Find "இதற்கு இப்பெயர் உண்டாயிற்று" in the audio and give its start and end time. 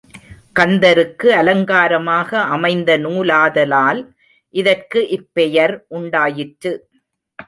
4.53-6.71